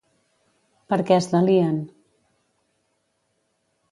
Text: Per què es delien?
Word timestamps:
Per 0.93 0.97
què 1.09 1.17
es 1.23 1.27
delien? 1.33 1.77